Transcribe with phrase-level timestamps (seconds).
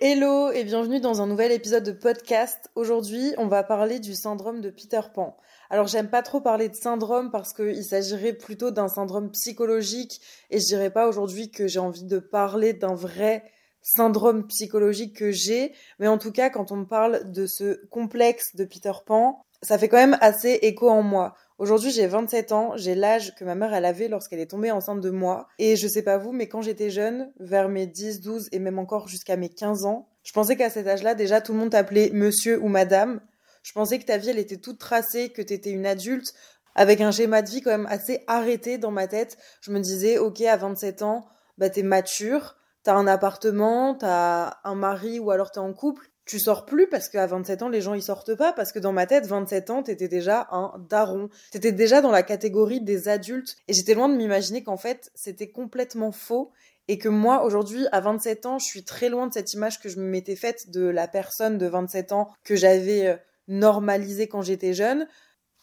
[0.00, 2.70] Hello et bienvenue dans un nouvel épisode de podcast.
[2.76, 5.36] Aujourd'hui, on va parler du syndrome de Peter Pan.
[5.70, 10.60] Alors, j'aime pas trop parler de syndrome parce qu'il s'agirait plutôt d'un syndrome psychologique et
[10.60, 13.42] je dirais pas aujourd'hui que j'ai envie de parler d'un vrai
[13.82, 18.54] syndrome psychologique que j'ai, mais en tout cas, quand on me parle de ce complexe
[18.54, 21.34] de Peter Pan, ça fait quand même assez écho en moi.
[21.58, 25.10] Aujourd'hui, j'ai 27 ans, j'ai l'âge que ma mère avait lorsqu'elle est tombée enceinte de
[25.10, 25.48] moi.
[25.58, 28.78] Et je sais pas vous, mais quand j'étais jeune, vers mes 10, 12 et même
[28.78, 32.10] encore jusqu'à mes 15 ans, je pensais qu'à cet âge-là, déjà tout le monde t'appelait
[32.12, 33.20] monsieur ou madame.
[33.64, 36.32] Je pensais que ta vie elle était toute tracée, que t'étais une adulte
[36.76, 39.36] avec un schéma de vie quand même assez arrêté dans ma tête.
[39.60, 44.76] Je me disais, ok, à 27 ans, bah t'es mature, t'as un appartement, t'as un
[44.76, 47.94] mari ou alors t'es en couple tu sors plus parce qu'à 27 ans, les gens
[47.94, 51.30] ils sortent pas parce que dans ma tête, 27 ans, t'étais déjà un daron.
[51.50, 55.48] T'étais déjà dans la catégorie des adultes et j'étais loin de m'imaginer qu'en fait, c'était
[55.48, 56.52] complètement faux
[56.86, 59.88] et que moi, aujourd'hui, à 27 ans, je suis très loin de cette image que
[59.88, 63.16] je m'étais faite de la personne de 27 ans que j'avais euh,
[63.48, 65.08] normalisée quand j'étais jeune.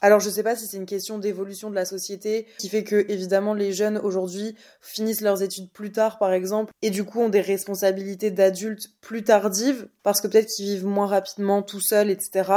[0.01, 3.05] Alors je sais pas si c'est une question d'évolution de la société qui fait que
[3.09, 7.29] évidemment les jeunes aujourd'hui finissent leurs études plus tard par exemple et du coup ont
[7.29, 12.52] des responsabilités d'adultes plus tardives parce que peut-être qu'ils vivent moins rapidement tout seuls etc.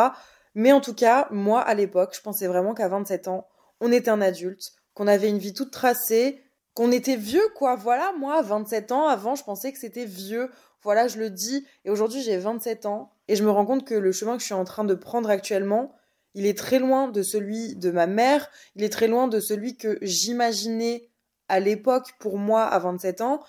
[0.55, 3.47] Mais en tout cas moi à l'époque je pensais vraiment qu'à 27 ans
[3.81, 6.43] on était un adulte, qu'on avait une vie toute tracée,
[6.75, 7.77] qu'on était vieux quoi.
[7.77, 10.51] Voilà moi à 27 ans avant je pensais que c'était vieux.
[10.83, 13.95] Voilà je le dis et aujourd'hui j'ai 27 ans et je me rends compte que
[13.95, 15.95] le chemin que je suis en train de prendre actuellement
[16.35, 19.77] il est très loin de celui de ma mère, il est très loin de celui
[19.77, 21.09] que j'imaginais
[21.49, 23.41] à l'époque pour moi à 27 ans.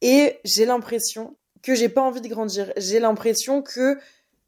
[0.00, 2.72] Et j'ai l'impression que j'ai pas envie de grandir.
[2.76, 3.98] J'ai l'impression que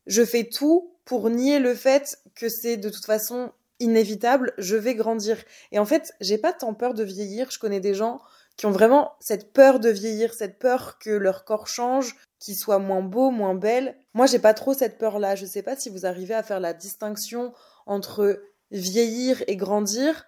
[0.06, 4.94] je fais tout pour nier le fait que c'est de toute façon inévitable, je vais
[4.94, 5.42] grandir.
[5.72, 7.50] Et en fait, j'ai pas tant peur de vieillir.
[7.50, 8.20] Je connais des gens
[8.56, 12.78] qui ont vraiment cette peur de vieillir, cette peur que leur corps change, qu'il soit
[12.78, 13.96] moins beau, moins belle.
[14.14, 15.34] Moi, j'ai pas trop cette peur-là.
[15.34, 17.52] Je sais pas si vous arrivez à faire la distinction
[17.86, 20.26] entre vieillir et grandir.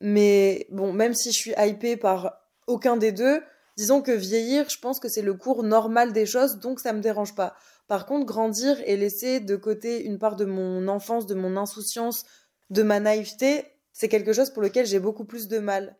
[0.00, 3.42] Mais bon, même si je suis hypée par aucun des deux,
[3.76, 7.00] disons que vieillir, je pense que c'est le cours normal des choses, donc ça me
[7.00, 7.54] dérange pas.
[7.88, 12.24] Par contre, grandir et laisser de côté une part de mon enfance, de mon insouciance,
[12.70, 15.96] de ma naïveté, c'est quelque chose pour lequel j'ai beaucoup plus de mal.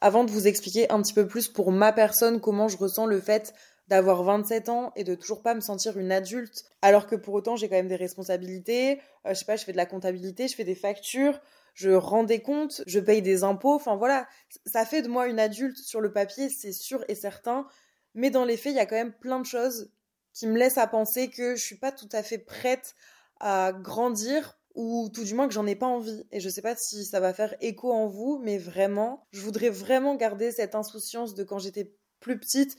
[0.00, 3.20] Avant de vous expliquer un petit peu plus pour ma personne comment je ressens le
[3.20, 3.52] fait
[3.88, 7.56] d'avoir 27 ans et de toujours pas me sentir une adulte, alors que pour autant
[7.56, 10.54] j'ai quand même des responsabilités, euh, je sais pas, je fais de la comptabilité, je
[10.54, 11.40] fais des factures,
[11.74, 14.28] je rends des comptes, je paye des impôts, enfin voilà,
[14.66, 17.66] ça fait de moi une adulte sur le papier, c'est sûr et certain,
[18.14, 19.90] mais dans les faits, il y a quand même plein de choses
[20.34, 22.94] qui me laissent à penser que je suis pas tout à fait prête
[23.40, 26.24] à grandir ou tout du moins que j'en ai pas envie.
[26.30, 29.70] Et je sais pas si ça va faire écho en vous, mais vraiment, je voudrais
[29.70, 32.76] vraiment garder cette insouciance de quand j'étais plus petite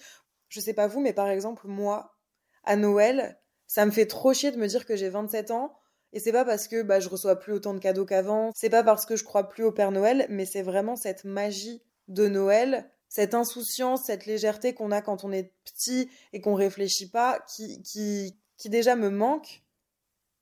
[0.50, 2.18] je sais pas vous, mais par exemple, moi,
[2.64, 5.74] à Noël, ça me fait trop chier de me dire que j'ai 27 ans.
[6.12, 8.84] Et c'est pas parce que bah, je reçois plus autant de cadeaux qu'avant, c'est pas
[8.84, 12.90] parce que je crois plus au Père Noël, mais c'est vraiment cette magie de Noël,
[13.10, 17.84] cette insouciance, cette légèreté qu'on a quand on est petit et qu'on réfléchit pas, qui,
[17.84, 19.62] qui, qui déjà me manque,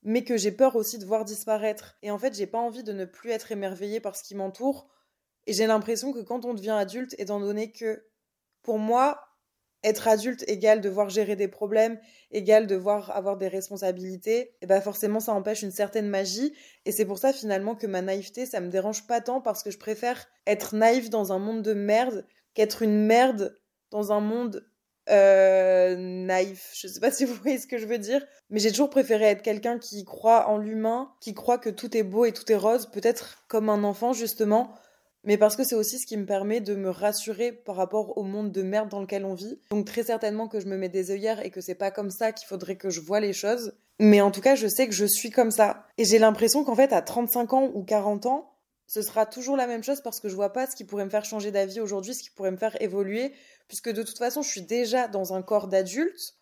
[0.07, 1.97] mais que j'ai peur aussi de voir disparaître.
[2.01, 4.87] Et en fait, j'ai pas envie de ne plus être émerveillée par ce qui m'entoure.
[5.47, 8.05] Et j'ai l'impression que quand on devient adulte, étant donné que
[8.63, 9.19] pour moi,
[9.83, 11.99] être adulte égale devoir gérer des problèmes,
[12.31, 16.53] égale devoir avoir des responsabilités, et ben forcément ça empêche une certaine magie.
[16.85, 19.71] Et c'est pour ça finalement que ma naïveté, ça me dérange pas tant parce que
[19.71, 23.59] je préfère être naïve dans un monde de merde qu'être une merde
[23.91, 24.65] dans un monde
[25.09, 26.71] euh, naïf.
[26.73, 29.25] Je sais pas si vous voyez ce que je veux dire, mais j'ai toujours préféré
[29.25, 32.55] être quelqu'un qui croit en l'humain, qui croit que tout est beau et tout est
[32.55, 34.73] rose, peut-être comme un enfant justement,
[35.23, 38.23] mais parce que c'est aussi ce qui me permet de me rassurer par rapport au
[38.23, 39.59] monde de merde dans lequel on vit.
[39.71, 42.31] Donc très certainement que je me mets des œillères et que c'est pas comme ça
[42.31, 43.73] qu'il faudrait que je vois les choses.
[43.99, 45.85] Mais en tout cas, je sais que je suis comme ça.
[45.97, 48.53] Et j'ai l'impression qu'en fait, à 35 ans ou 40 ans,
[48.87, 51.09] ce sera toujours la même chose parce que je vois pas ce qui pourrait me
[51.09, 53.33] faire changer d'avis aujourd'hui, ce qui pourrait me faire évoluer,
[53.67, 56.35] puisque de toute façon, je suis déjà dans un corps d'adulte,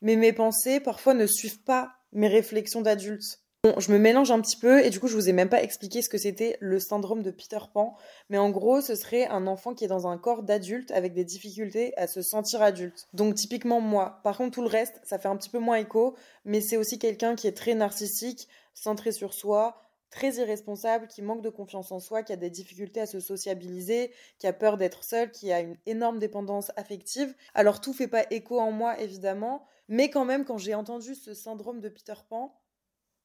[0.00, 3.40] mais mes pensées parfois ne suivent pas mes réflexions d'adulte.
[3.64, 5.64] Bon, je me mélange un petit peu et du coup, je vous ai même pas
[5.64, 7.96] expliqué ce que c'était le syndrome de Peter Pan.
[8.30, 11.24] Mais en gros, ce serait un enfant qui est dans un corps d'adulte avec des
[11.24, 13.08] difficultés à se sentir adulte.
[13.14, 14.20] Donc, typiquement, moi.
[14.22, 16.14] Par contre, tout le reste, ça fait un petit peu moins écho,
[16.44, 21.42] mais c'est aussi quelqu'un qui est très narcissique, centré sur soi, très irresponsable, qui manque
[21.42, 25.04] de confiance en soi, qui a des difficultés à se sociabiliser, qui a peur d'être
[25.04, 27.34] seul, qui a une énorme dépendance affective.
[27.54, 31.34] Alors, tout fait pas écho en moi, évidemment, mais quand même, quand j'ai entendu ce
[31.34, 32.58] syndrome de Peter Pan,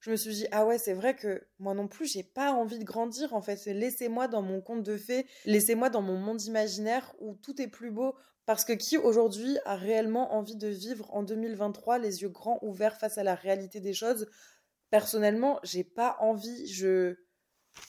[0.03, 2.77] je me suis dit ah ouais c'est vrai que moi non plus j'ai pas envie
[2.77, 7.15] de grandir en fait laissez-moi dans mon conte de fées laissez-moi dans mon monde imaginaire
[7.21, 8.13] où tout est plus beau
[8.45, 12.97] parce que qui aujourd'hui a réellement envie de vivre en 2023 les yeux grands ouverts
[12.97, 14.27] face à la réalité des choses
[14.93, 17.15] personnellement j'ai pas envie je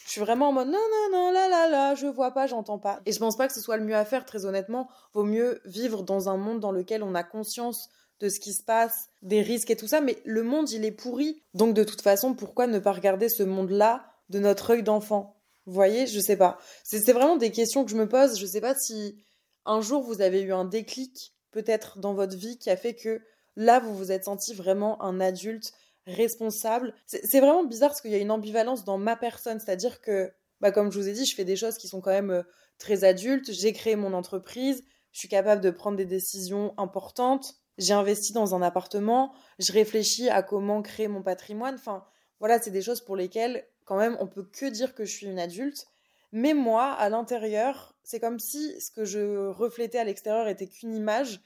[0.06, 2.79] je suis vraiment en mode non non non là là là je vois pas j'entends
[2.79, 5.23] pas et je pense pas que ce soit le mieux à faire très honnêtement vaut
[5.23, 7.91] mieux vivre dans un monde dans lequel on a conscience
[8.21, 10.93] de ce qui se passe, des risques et tout ça, mais le monde, il est
[10.93, 11.43] pourri.
[11.53, 15.37] Donc, de toute façon, pourquoi ne pas regarder ce monde-là de notre œil d'enfant?
[15.67, 16.57] Vous voyez, je sais pas.
[16.85, 18.39] C'est vraiment des questions que je me pose.
[18.39, 19.19] Je sais pas si
[19.65, 23.21] un jour vous avez eu un déclic, peut-être dans votre vie, qui a fait que
[23.57, 25.73] là, vous vous êtes senti vraiment un adulte
[26.06, 26.95] responsable.
[27.06, 30.71] C'est vraiment bizarre parce qu'il y a une ambivalence dans ma personne, c'est-à-dire que, bah,
[30.71, 32.43] comme je vous ai dit, je fais des choses qui sont quand même euh,
[32.79, 33.53] très adultes.
[33.53, 38.55] J'ai créé mon entreprise, je suis capable de prendre des décisions importantes j'ai investi dans
[38.55, 41.75] un appartement, je réfléchis à comment créer mon patrimoine.
[41.75, 42.05] Enfin,
[42.41, 45.27] voilà, c'est des choses pour lesquelles, quand même, on peut que dire que je suis
[45.27, 45.87] une adulte.
[46.33, 50.95] Mais moi, à l'intérieur, c'est comme si ce que je reflétais à l'extérieur était qu'une
[50.95, 51.41] image.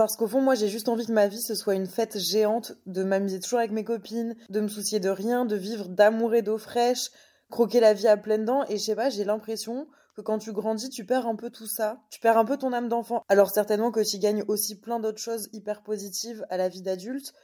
[0.00, 2.72] Parce qu'au fond, moi, j'ai juste envie que ma vie, ce soit une fête géante,
[2.86, 6.40] de m'amuser toujours avec mes copines, de me soucier de rien, de vivre d'amour et
[6.40, 7.10] d'eau fraîche,
[7.50, 8.64] croquer la vie à pleines dents.
[8.70, 9.86] Et je sais pas, j'ai l'impression
[10.16, 12.00] que quand tu grandis, tu perds un peu tout ça.
[12.08, 13.24] Tu perds un peu ton âme d'enfant.
[13.28, 17.34] Alors certainement que tu gagnes aussi plein d'autres choses hyper positives à la vie d'adulte.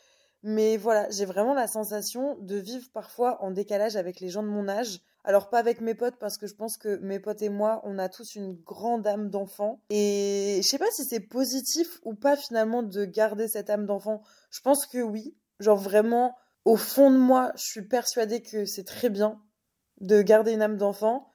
[0.48, 4.48] Mais voilà, j'ai vraiment la sensation de vivre parfois en décalage avec les gens de
[4.48, 5.00] mon âge.
[5.24, 7.98] Alors pas avec mes potes parce que je pense que mes potes et moi, on
[7.98, 9.80] a tous une grande âme d'enfant.
[9.90, 14.22] Et je sais pas si c'est positif ou pas finalement de garder cette âme d'enfant.
[14.52, 15.36] Je pense que oui.
[15.58, 19.42] Genre vraiment, au fond de moi, je suis persuadée que c'est très bien
[20.00, 21.32] de garder une âme d'enfant.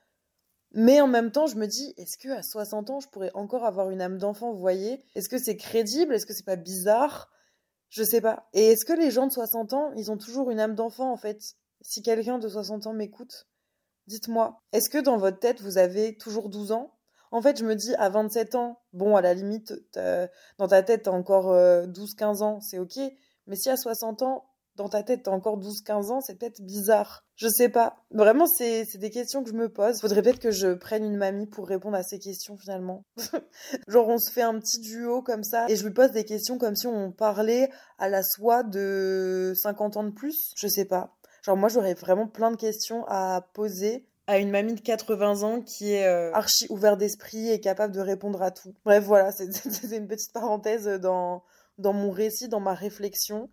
[0.71, 3.65] Mais en même temps, je me dis, est-ce que à 60 ans, je pourrais encore
[3.65, 5.03] avoir une âme d'enfant, vous voyez?
[5.15, 6.13] Est-ce que c'est crédible?
[6.13, 7.29] Est-ce que c'est pas bizarre?
[7.91, 8.47] Je sais pas.
[8.53, 11.17] Et est-ce que les gens de 60 ans, ils ont toujours une âme d'enfant en
[11.17, 11.39] fait?
[11.81, 13.47] Si quelqu'un de 60 ans m'écoute,
[14.07, 14.61] dites-moi.
[14.71, 16.93] Est-ce que dans votre tête, vous avez toujours 12 ans?
[17.31, 21.03] En fait, je me dis, à 27 ans, bon, à la limite, dans ta tête,
[21.03, 22.97] t'as encore 12-15 euh, ans, c'est ok.
[23.47, 24.45] Mais si à 60 ans,
[24.81, 27.23] dans ta tête, t'as encore 12-15 ans, c'est peut-être bizarre.
[27.35, 27.97] Je sais pas.
[28.11, 29.99] Vraiment, c'est des questions que je me pose.
[29.99, 33.03] Faudrait peut-être que je prenne une mamie pour répondre à ces questions finalement.
[33.87, 36.57] Genre, on se fait un petit duo comme ça et je lui pose des questions
[36.57, 40.53] comme si on parlait à la soi de 50 ans de plus.
[40.55, 41.15] Je sais pas.
[41.43, 45.61] Genre, moi, j'aurais vraiment plein de questions à poser à une mamie de 80 ans
[45.61, 48.73] qui est euh, archi ouvert d'esprit et capable de répondre à tout.
[48.85, 51.43] Bref, voilà, c'est une petite parenthèse dans,
[51.77, 53.49] dans mon récit, dans ma réflexion.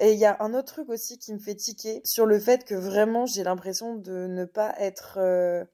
[0.00, 2.64] Et il y a un autre truc aussi qui me fait tiquer sur le fait
[2.64, 5.64] que vraiment j'ai l'impression de ne pas être euh,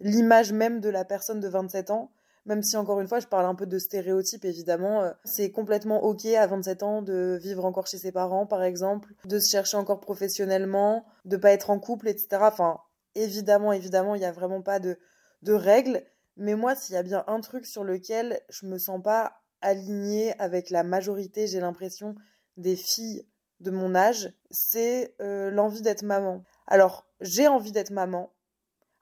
[0.00, 2.10] l'image même de la personne de 27 ans.
[2.46, 6.02] Même si encore une fois je parle un peu de stéréotypes évidemment, euh, c'est complètement
[6.02, 9.76] ok à 27 ans de vivre encore chez ses parents par exemple, de se chercher
[9.76, 12.28] encore professionnellement, de pas être en couple, etc.
[12.40, 12.80] Enfin
[13.14, 14.98] évidemment évidemment il n'y a vraiment pas de,
[15.42, 16.02] de règles.
[16.36, 20.34] Mais moi s'il y a bien un truc sur lequel je me sens pas alignée
[20.40, 22.16] avec la majorité, j'ai l'impression
[22.56, 23.26] des filles
[23.60, 26.44] de mon âge, c'est euh, l'envie d'être maman.
[26.66, 28.32] Alors, j'ai envie d'être maman.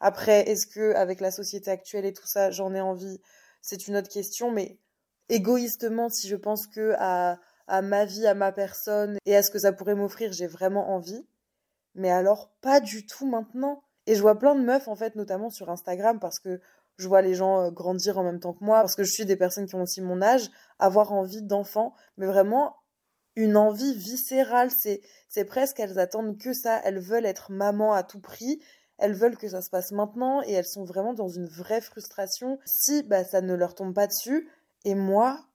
[0.01, 3.21] Après, est-ce que avec la société actuelle et tout ça, j'en ai envie?
[3.63, 4.79] C'est une autre question, mais
[5.29, 9.51] égoïstement, si je pense que à, à ma vie, à ma personne et à ce
[9.51, 11.27] que ça pourrait m'offrir, j'ai vraiment envie.
[11.95, 13.83] Mais alors, pas du tout maintenant.
[14.07, 16.61] Et je vois plein de meufs, en fait, notamment sur Instagram, parce que
[16.97, 19.25] je vois les gens euh, grandir en même temps que moi, parce que je suis
[19.25, 22.77] des personnes qui ont aussi mon âge, avoir envie d'enfants, mais vraiment
[23.39, 24.71] une envie viscérale.
[24.77, 26.81] C'est, c'est presque, elles attendent que ça.
[26.85, 28.61] Elles veulent être maman à tout prix.
[28.99, 32.59] Elles veulent que ça se passe maintenant et elles sont vraiment dans une vraie frustration
[32.67, 34.49] si bah, ça ne leur tombe pas dessus.
[34.85, 35.48] Et moi,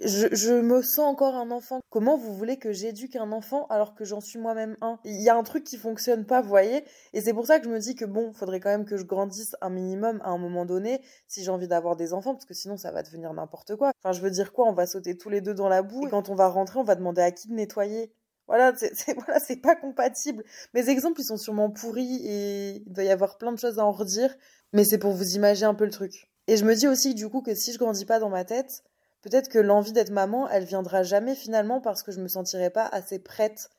[0.00, 1.80] je, me sens encore un enfant.
[1.90, 4.98] Comment vous voulez que j'éduque un enfant alors que j'en suis moi-même un?
[5.04, 6.84] Il y a un truc qui fonctionne pas, vous voyez?
[7.12, 9.04] Et c'est pour ça que je me dis que bon, faudrait quand même que je
[9.04, 12.54] grandisse un minimum à un moment donné si j'ai envie d'avoir des enfants, parce que
[12.54, 13.90] sinon ça va devenir n'importe quoi.
[14.02, 14.68] Enfin, je veux dire quoi?
[14.68, 16.84] On va sauter tous les deux dans la boue et quand on va rentrer, on
[16.84, 18.12] va demander à qui de nettoyer?
[18.46, 20.44] Voilà, c'est voilà, c'est pas compatible.
[20.74, 23.84] Mes exemples, ils sont sûrement pourris et il doit y avoir plein de choses à
[23.84, 24.34] en redire,
[24.72, 26.30] mais c'est pour vous imaginer un peu le truc.
[26.46, 28.82] Et je me dis aussi du coup que si je grandis pas dans ma tête,
[29.22, 32.86] peut-être que l'envie d'être maman, elle viendra jamais finalement parce que je me sentirai pas
[32.86, 33.70] assez prête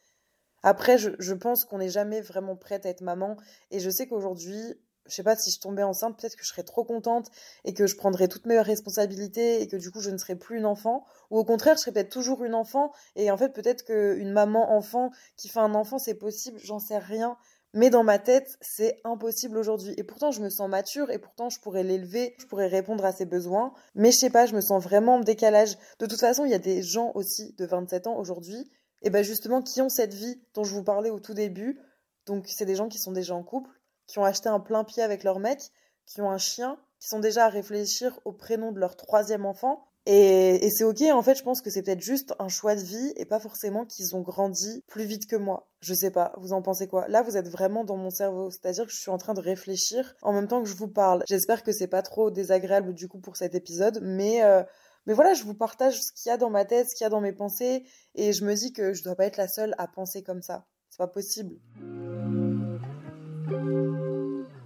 [0.63, 3.37] Après, je, je pense qu'on n'est jamais vraiment prête à être maman.
[3.71, 4.75] Et je sais qu'aujourd'hui,
[5.07, 7.29] je sais pas si je tombais enceinte, peut-être que je serais trop contente
[7.65, 10.57] et que je prendrais toutes mes responsabilités et que du coup je ne serais plus
[10.57, 11.05] une enfant.
[11.31, 14.71] Ou au contraire, je serais peut-être toujours une enfant et en fait peut-être qu'une maman
[14.73, 17.37] enfant qui fait un enfant c'est possible, j'en sais rien.
[17.73, 19.93] Mais dans ma tête, c'est impossible aujourd'hui.
[19.97, 23.11] Et pourtant, je me sens mature et pourtant, je pourrais l'élever, je pourrais répondre à
[23.11, 23.73] ses besoins.
[23.93, 25.77] Mais je sais pas, je me sens vraiment en décalage.
[25.99, 28.71] De toute façon, il y a des gens aussi de 27 ans aujourd'hui,
[29.01, 31.79] et ben justement, qui ont cette vie dont je vous parlais au tout début.
[32.25, 33.69] Donc, c'est des gens qui sont déjà en couple,
[34.07, 35.61] qui ont acheté un plein pied avec leur mec,
[36.05, 39.88] qui ont un chien, qui sont déjà à réfléchir au prénom de leur troisième enfant.
[40.05, 43.13] Et, c'est ok, en fait, je pense que c'est peut-être juste un choix de vie
[43.15, 45.67] et pas forcément qu'ils ont grandi plus vite que moi.
[45.81, 47.07] Je sais pas, vous en pensez quoi?
[47.07, 50.15] Là, vous êtes vraiment dans mon cerveau, c'est-à-dire que je suis en train de réfléchir
[50.21, 51.23] en même temps que je vous parle.
[51.27, 54.63] J'espère que c'est pas trop désagréable du coup pour cet épisode, mais euh,
[55.05, 57.07] mais voilà, je vous partage ce qu'il y a dans ma tête, ce qu'il y
[57.07, 57.83] a dans mes pensées,
[58.15, 60.65] et je me dis que je dois pas être la seule à penser comme ça.
[60.89, 61.55] C'est pas possible.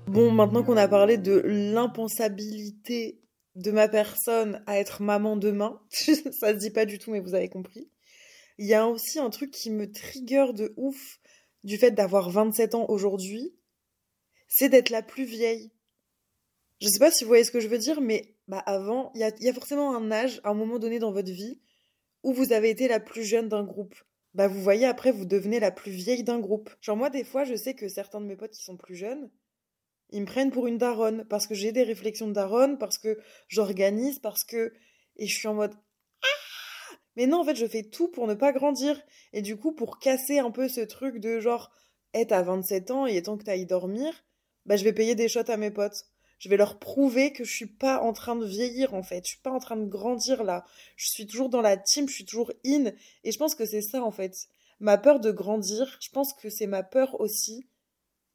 [0.07, 3.22] Bon, maintenant qu'on a parlé de l'impensabilité
[3.55, 7.35] de ma personne à être maman demain, ça se dit pas du tout, mais vous
[7.35, 7.89] avez compris.
[8.57, 11.19] Il y a aussi un truc qui me trigger de ouf
[11.63, 13.55] du fait d'avoir 27 ans aujourd'hui,
[14.47, 15.71] c'est d'être la plus vieille.
[16.81, 19.21] Je sais pas si vous voyez ce que je veux dire, mais bah avant, il
[19.21, 21.61] y a, forcément un âge, un moment donné dans votre vie,
[22.23, 23.95] où vous avez été la plus jeune d'un groupe.
[24.33, 26.69] Bah vous voyez, après, vous devenez la plus vieille d'un groupe.
[26.81, 29.29] Genre moi, des fois, je sais que certains de mes potes qui sont plus jeunes,
[30.13, 33.19] ils me prennent pour une daronne, parce que j'ai des réflexions de daronne, parce que
[33.47, 34.71] j'organise, parce que...
[35.17, 35.73] Et je suis en mode...
[36.21, 39.01] Ah Mais non, en fait, je fais tout pour ne pas grandir.
[39.33, 41.71] Et du coup, pour casser un peu ce truc de genre,
[42.13, 44.23] hey, t'as 27 ans, et tant que t'ailles dormir,
[44.67, 46.05] bah je vais payer des shots à mes potes.
[46.37, 49.25] Je vais leur prouver que je suis pas en train de vieillir, en fait.
[49.25, 50.63] Je suis pas en train de grandir, là.
[50.95, 52.91] Je suis toujours dans la team, je suis toujours in.
[53.23, 54.47] Et je pense que c'est ça, en fait.
[54.79, 57.67] Ma peur de grandir, je pense que c'est ma peur aussi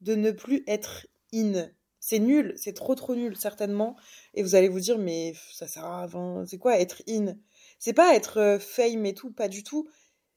[0.00, 1.68] de ne plus être in.
[2.00, 3.96] C'est nul, c'est trop trop nul certainement.
[4.34, 6.44] Et vous allez vous dire, mais ça sert à rien.
[6.46, 7.34] C'est quoi être in?
[7.78, 9.88] C'est pas être euh, fame et tout, pas du tout.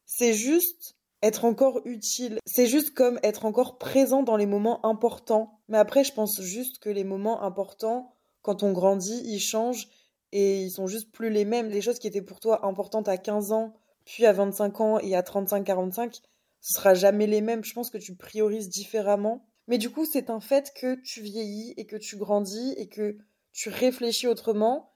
[0.06, 2.40] C'est juste être encore utile.
[2.46, 5.60] C'est juste comme être encore présent dans les moments importants.
[5.68, 9.88] Mais après, je pense juste que les moments importants, quand on grandit, ils changent
[10.32, 11.70] et ils sont juste plus les mêmes.
[11.70, 13.74] Les choses qui étaient pour toi importantes à 15 ans,
[14.06, 16.22] puis à 25 ans et à 35-45,
[16.62, 17.64] ce sera jamais les mêmes.
[17.64, 19.46] Je pense que tu priorises différemment.
[19.68, 23.18] Mais du coup, c'est un fait que tu vieillis et que tu grandis et que
[23.52, 24.94] tu réfléchis autrement.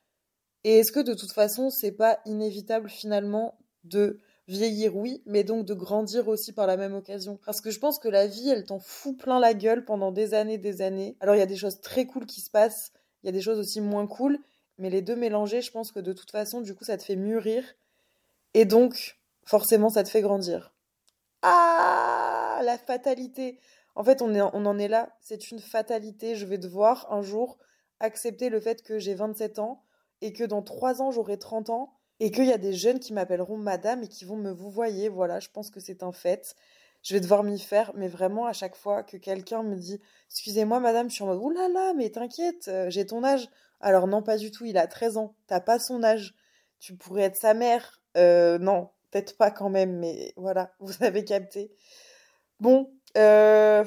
[0.63, 5.65] Et est-ce que de toute façon, c'est pas inévitable finalement de vieillir, oui, mais donc
[5.65, 7.39] de grandir aussi par la même occasion.
[7.45, 10.33] Parce que je pense que la vie, elle t'en fout plein la gueule pendant des
[10.33, 11.15] années, des années.
[11.19, 12.91] Alors il y a des choses très cool qui se passent,
[13.23, 14.39] il y a des choses aussi moins cool,
[14.77, 17.15] mais les deux mélangés, je pense que de toute façon, du coup, ça te fait
[17.15, 17.63] mûrir.
[18.53, 20.73] Et donc, forcément, ça te fait grandir.
[21.41, 23.59] Ah, la fatalité.
[23.95, 25.15] En fait, on, en est là.
[25.21, 26.35] C'est une fatalité.
[26.35, 27.57] Je vais devoir un jour
[27.99, 29.81] accepter le fait que j'ai 27 ans
[30.21, 33.13] et que dans 3 ans, j'aurai 30 ans et qu'il y a des jeunes qui
[33.13, 35.09] m'appelleront madame et qui vont me vous voyez.
[35.09, 36.55] Voilà, je pense que c'est un fait.
[37.03, 40.79] Je vais devoir m'y faire, mais vraiment à chaque fois que quelqu'un me dit Excusez-moi
[40.79, 43.47] madame, je suis en mode Oulala, là, mais t'inquiète, euh, j'ai ton âge.
[43.79, 45.35] Alors non, pas du tout, il a 13 ans.
[45.47, 46.33] T'as pas son âge.
[46.79, 48.01] Tu pourrais être sa mère.
[48.17, 51.71] Euh, non, peut-être pas quand même, mais voilà, vous avez capté.
[52.59, 53.85] Bon, euh,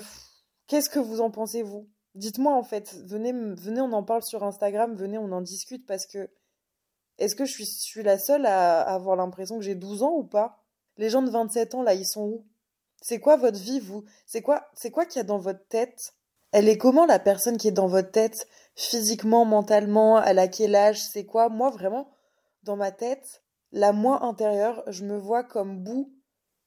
[0.67, 1.89] qu'est-ce que vous en pensez, vous?
[2.15, 6.07] Dites-moi en fait, venez, venez, on en parle sur Instagram, venez, on en discute parce
[6.07, 6.29] que
[7.19, 10.63] est-ce que je suis, la seule à, avoir l'impression que j'ai 12 ans ou pas?
[10.97, 12.47] Les gens de 27 ans, là, ils sont où?
[13.01, 14.05] C'est quoi votre vie, vous?
[14.27, 16.15] C'est quoi, c'est quoi qu'il y a dans votre tête?
[16.51, 18.49] Elle est comment la personne qui est dans votre tête?
[18.75, 21.01] Physiquement, mentalement, elle a quel âge?
[21.01, 21.49] C'est quoi?
[21.49, 22.11] Moi, vraiment,
[22.63, 23.43] dans ma tête,
[23.73, 26.13] la moi intérieure, je me vois comme boue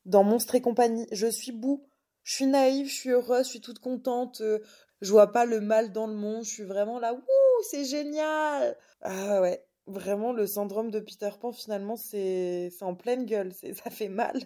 [0.06, 1.08] dans Monstre et compagnie.
[1.12, 1.86] Je suis boue.
[2.24, 4.42] Je suis naïve, je suis heureuse, je suis toute contente.
[4.42, 4.60] Euh,
[5.02, 6.44] je vois pas le mal dans le monde.
[6.44, 7.14] Je suis vraiment là.
[7.14, 8.78] Wouh, c'est génial.
[9.02, 9.66] Ah ouais.
[9.88, 13.52] Vraiment, le syndrome de Peter Pan, finalement, c'est en pleine gueule.
[13.84, 14.40] Ça fait mal.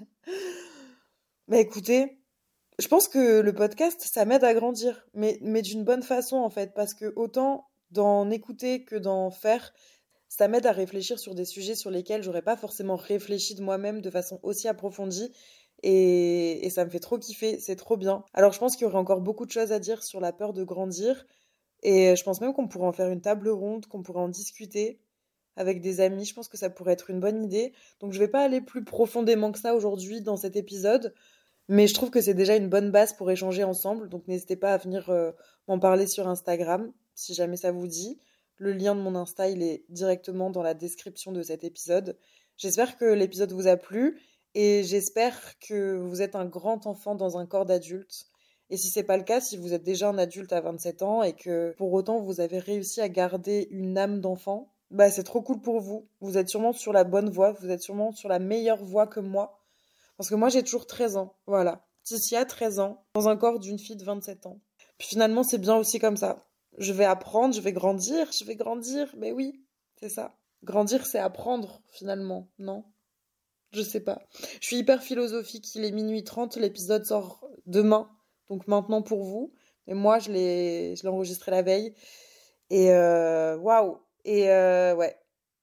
[1.47, 2.17] Bah écoutez,
[2.79, 5.05] je pense que le podcast, ça m'aide à grandir.
[5.13, 6.73] Mais, mais d'une bonne façon, en fait.
[6.73, 9.73] Parce que autant d'en écouter que d'en faire,
[10.27, 14.01] ça m'aide à réfléchir sur des sujets sur lesquels j'aurais pas forcément réfléchi de moi-même
[14.01, 15.31] de façon aussi approfondie.
[15.83, 18.23] Et, ça me fait trop kiffer, c'est trop bien.
[18.33, 20.53] Alors je pense qu'il y aurait encore beaucoup de choses à dire sur la peur
[20.53, 21.25] de grandir.
[21.83, 24.99] Et je pense même qu'on pourrait en faire une table ronde, qu'on pourrait en discuter
[25.55, 26.25] avec des amis.
[26.25, 27.73] Je pense que ça pourrait être une bonne idée.
[27.99, 31.13] Donc je vais pas aller plus profondément que ça aujourd'hui dans cet épisode.
[31.67, 34.09] Mais je trouve que c'est déjà une bonne base pour échanger ensemble.
[34.09, 35.31] Donc n'hésitez pas à venir euh,
[35.67, 38.19] m'en parler sur Instagram si jamais ça vous dit.
[38.57, 42.17] Le lien de mon Insta, est directement dans la description de cet épisode.
[42.57, 44.21] J'espère que l'épisode vous a plu.
[44.57, 48.27] Et j'espère que vous êtes un grand enfant dans un corps d'adulte.
[48.69, 51.23] Et si c'est pas le cas, si vous êtes déjà un adulte à 27 ans
[51.23, 55.41] et que pour autant vous avez réussi à garder une âme d'enfant, bah c'est trop
[55.41, 56.07] cool pour vous.
[56.21, 59.19] Vous êtes sûrement sur la bonne voie, vous êtes sûrement sur la meilleure voie que
[59.19, 59.59] moi.
[60.15, 61.85] Parce que moi j'ai toujours 13 ans, voilà.
[62.33, 64.61] a 13 ans, dans un corps d'une fille de 27 ans.
[64.97, 66.47] Puis finalement c'est bien aussi comme ça.
[66.77, 69.61] Je vais apprendre, je vais grandir, je vais grandir, mais oui,
[69.99, 70.37] c'est ça.
[70.63, 72.85] Grandir c'est apprendre finalement, non?
[73.75, 74.21] Je sais pas.
[74.61, 78.09] Je suis hyper philosophique, il est minuit 30, l'épisode sort demain,
[78.49, 79.51] donc maintenant pour vous.
[79.85, 81.93] Mais moi je l'ai enregistré la veille.
[82.69, 85.15] Et euh, waouh et euh, ouais,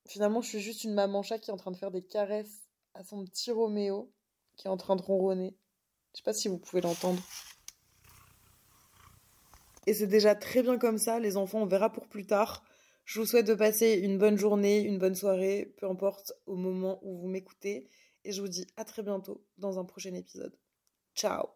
[0.06, 2.68] finalement, je suis juste une maman chat qui est en train de faire des caresses
[2.94, 4.12] à son petit Roméo
[4.56, 5.56] qui est en train de ronronner.
[6.12, 7.20] Je sais pas si vous pouvez l'entendre.
[9.86, 12.62] Et c'est déjà très bien comme ça, les enfants, on verra pour plus tard.
[13.04, 16.98] Je vous souhaite de passer une bonne journée, une bonne soirée, peu importe au moment
[17.02, 17.88] où vous m'écoutez.
[18.24, 20.56] Et je vous dis à très bientôt dans un prochain épisode.
[21.14, 21.50] Ciao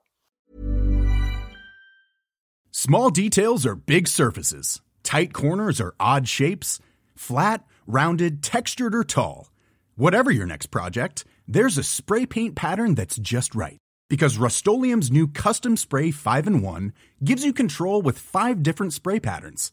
[2.72, 4.82] Small details are big surfaces.
[5.02, 6.78] Tight corners are odd shapes.
[7.14, 9.50] Flat, rounded, textured, or tall.
[9.96, 13.78] Whatever your next project, there's a spray paint pattern that's just right.
[14.10, 16.92] Because Rust new Custom Spray 5 in 1
[17.24, 19.72] gives you control with five different spray patterns.